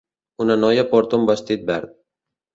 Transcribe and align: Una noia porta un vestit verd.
Una 0.45 0.55
noia 0.61 0.85
porta 0.95 1.21
un 1.21 1.29
vestit 1.33 1.69
verd. 1.69 1.95